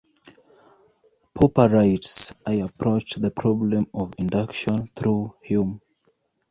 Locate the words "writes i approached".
1.69-3.21